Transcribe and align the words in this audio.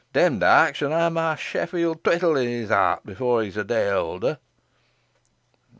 Demdike 0.13 0.73
shan 0.75 0.89
ha' 0.89 1.11
mey 1.13 1.35
Sheffield 1.39 2.01
thwittle 2.03 2.35
i' 2.39 2.43
his 2.43 2.69
heart 2.71 3.01
'efore 3.07 3.43
he's 3.43 3.55
a 3.55 3.63
day 3.63 3.91
older." 3.91 4.39